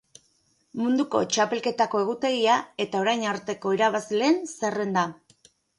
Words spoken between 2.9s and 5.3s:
orain arteko irabazleen zerrenda.